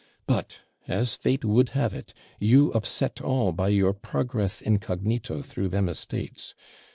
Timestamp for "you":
2.39-2.71